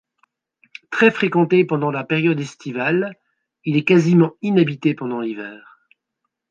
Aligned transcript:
Très 0.89 1.11
fréquenté 1.11 1.63
pendant 1.63 1.91
la 1.91 2.03
période 2.03 2.39
estivale, 2.39 3.13
il 3.65 3.75
est 3.77 3.83
quasiment 3.83 4.33
inhabité 4.41 4.95
pendant 4.95 5.21
l'hiver. 5.21 5.77